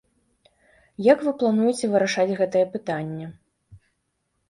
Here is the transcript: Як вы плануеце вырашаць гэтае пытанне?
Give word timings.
Як 1.11 1.17
вы 1.27 1.33
плануеце 1.45 1.85
вырашаць 1.93 2.37
гэтае 2.43 2.65
пытанне? 2.75 3.33